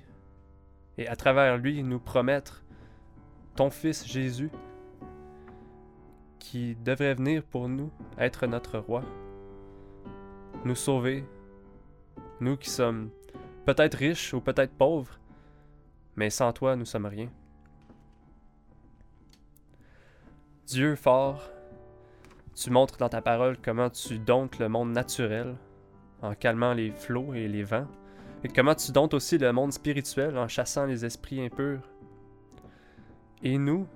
et 0.98 1.06
à 1.08 1.16
travers 1.16 1.56
lui 1.56 1.82
nous 1.82 2.00
promettre 2.00 2.64
ton 3.54 3.70
Fils 3.70 4.06
Jésus 4.06 4.50
qui 6.38 6.74
devrait 6.76 7.14
venir 7.14 7.42
pour 7.44 7.68
nous 7.68 7.90
être 8.18 8.46
notre 8.46 8.78
roi, 8.78 9.04
nous 10.64 10.74
sauver, 10.74 11.24
nous 12.40 12.56
qui 12.56 12.68
sommes 12.68 13.10
peut-être 13.64 13.94
riches 13.94 14.34
ou 14.34 14.40
peut-être 14.40 14.72
pauvres, 14.72 15.18
mais 16.16 16.30
sans 16.30 16.52
toi 16.52 16.74
nous 16.74 16.84
sommes 16.84 17.06
rien. 17.06 17.30
Dieu 20.66 20.96
fort, 20.96 21.48
tu 22.54 22.70
montres 22.70 22.96
dans 22.98 23.08
ta 23.08 23.22
parole 23.22 23.56
comment 23.56 23.88
tu 23.88 24.18
domptes 24.18 24.58
le 24.58 24.68
monde 24.68 24.92
naturel 24.92 25.56
en 26.22 26.34
calmant 26.34 26.74
les 26.74 26.90
flots 26.90 27.34
et 27.34 27.46
les 27.46 27.62
vents, 27.62 27.86
et 28.44 28.48
comment 28.48 28.74
tu 28.74 28.92
domptes 28.92 29.14
aussi 29.14 29.38
le 29.38 29.52
monde 29.52 29.72
spirituel 29.72 30.38
en 30.38 30.46
chassant 30.46 30.86
les 30.86 31.04
esprits 31.04 31.44
impurs. 31.44 31.82
Et 33.42 33.58
nous, 33.58 33.86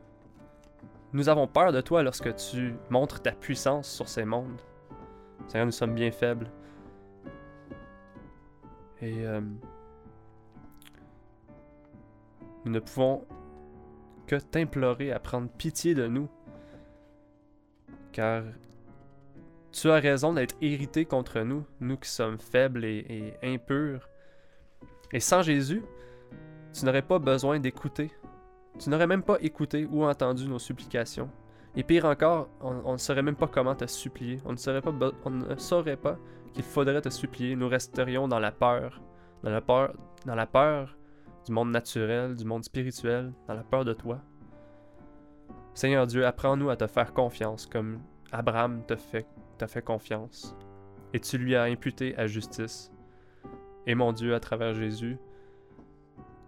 nous 1.13 1.29
avons 1.29 1.47
peur 1.47 1.73
de 1.73 1.81
toi 1.81 2.03
lorsque 2.03 2.35
tu 2.37 2.75
montres 2.91 3.23
ta 3.23 3.33
puissance 3.33 3.89
sur 3.89 4.09
ces 4.09 4.25
mondes. 4.25 4.61
Seigneur, 5.49 5.67
nous 5.67 5.73
sommes 5.73 5.95
bien 5.95 6.11
faibles. 6.11 6.51
Et 9.01 9.27
euh, 9.27 9.41
nous 12.65 12.73
ne 12.73 12.79
pouvons 12.79 13.25
que 14.27 14.37
t'implorer 14.37 15.13
à 15.13 15.19
prendre 15.19 15.49
pitié 15.49 15.95
de 15.95 16.07
nous. 16.07 16.29
Car 18.13 18.45
Tu 19.73 19.91
as 19.91 20.01
raison 20.01 20.33
d'être 20.35 20.57
irrité 20.61 21.05
contre 21.05 21.41
nous, 21.41 21.65
nous 21.81 21.97
qui 21.97 22.09
sommes 22.09 22.39
faibles 22.39 22.85
et, 22.85 23.35
et 23.43 23.55
impurs. 23.55 24.09
Et 25.13 25.21
sans 25.21 25.43
Jésus, 25.43 25.83
tu 26.73 26.85
n'aurais 26.85 27.03
pas 27.03 27.19
besoin 27.19 27.59
d'écouter. 27.61 28.11
Tu 28.79 28.89
n'aurais 28.89 29.07
même 29.07 29.23
pas 29.23 29.37
écouté 29.41 29.87
ou 29.91 30.05
entendu 30.05 30.49
nos 30.49 30.59
supplications. 30.59 31.31
Et 31.75 31.83
pire 31.83 32.05
encore, 32.05 32.49
on, 32.61 32.93
ne 32.93 32.99
saurait 32.99 33.23
même 33.23 33.37
pas 33.37 33.47
comment 33.47 33.75
te 33.75 33.87
supplier. 33.87 34.41
On 34.45 34.53
ne 34.53 34.57
saurait 34.57 35.97
pas, 35.97 36.19
qu'il 36.53 36.63
faudrait 36.63 37.01
te 37.01 37.09
supplier. 37.09 37.57
Nous 37.57 37.69
resterions 37.69 38.29
dans 38.29 38.39
la 38.39 38.53
peur, 38.53 39.01
dans 39.43 39.51
la 39.51 39.61
peur, 39.61 39.95
dans 40.27 40.35
la 40.35 40.47
peur 40.47 40.97
du 41.47 41.53
monde 41.53 41.71
naturel, 41.71 42.37
du 42.37 42.45
monde 42.45 42.65
spirituel, 42.65 43.33
dans 43.49 43.55
la 43.55 43.65
peur 43.65 43.85
de 43.85 43.95
toi. 43.95 44.21
Seigneur 45.75 46.07
Dieu, 46.07 46.27
apprends-nous 46.27 46.71
à 46.71 46.77
te 46.77 46.87
faire 46.87 47.15
confiance 47.15 47.67
comme 47.67 48.01
Abraham 48.31 48.85
te 48.87 48.97
fait, 48.97 49.27
t'a 49.59 49.67
fait 49.67 49.83
confiance. 49.83 50.55
Et 51.15 51.21
tu 51.21 51.39
lui 51.39 51.57
as 51.57 51.65
imputé 51.65 52.17
à 52.17 52.27
justice. 52.27 52.92
Et 53.87 53.95
mon 53.95 54.13
Dieu, 54.13 54.35
à 54.35 54.41
travers 54.41 54.75
Jésus, 54.75 55.19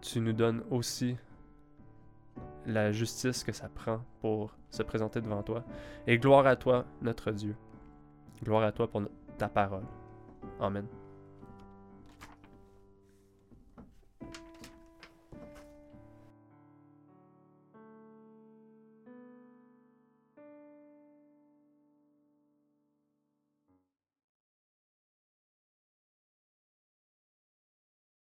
tu 0.00 0.20
nous 0.20 0.32
donnes 0.32 0.62
aussi 0.70 1.16
la 2.66 2.92
justice 2.92 3.44
que 3.44 3.52
ça 3.52 3.68
prend 3.68 4.00
pour 4.20 4.56
se 4.70 4.82
présenter 4.82 5.20
devant 5.20 5.42
toi. 5.42 5.64
Et 6.06 6.18
gloire 6.18 6.46
à 6.46 6.56
toi, 6.56 6.84
notre 7.02 7.32
Dieu. 7.32 7.56
Gloire 8.42 8.64
à 8.64 8.72
toi 8.72 8.88
pour 8.88 9.02
ta 9.38 9.48
parole. 9.48 9.84
Amen. 10.60 10.86